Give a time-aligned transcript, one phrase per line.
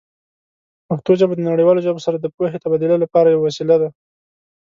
[0.87, 3.89] پښتو ژبه د نړیوالو ژبو سره د پوهې تبادله لپاره یوه وسیله ده.